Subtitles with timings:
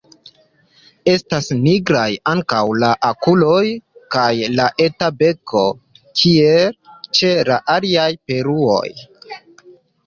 [1.11, 3.61] Estas nigraj ankaŭ la okuloj
[4.17, 5.63] kaj la eta beko,
[6.23, 6.77] kiel
[7.21, 8.87] ĉe la aliaj paruoj.